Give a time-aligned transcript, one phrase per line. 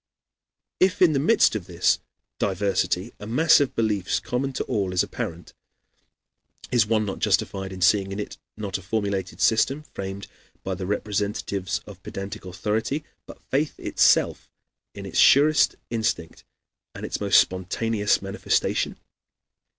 [0.79, 1.99] If in the midst of this
[2.39, 5.53] diversity a mass of beliefs common to all is apparent,
[6.71, 10.25] is one not justified in seeing in it, not a formulated system, framed
[10.63, 14.49] by the representatives of pedantic authority, but faith itself
[14.95, 16.45] in its surest instinct
[16.95, 18.97] and its most spontaneous manifestation?